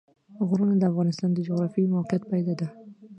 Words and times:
غرونه 0.47 0.75
د 0.77 0.83
افغانستان 0.91 1.29
د 1.33 1.37
جغرافیایي 1.47 1.91
موقیعت 1.95 2.23
پایله 2.29 2.53
ده. 2.59 2.67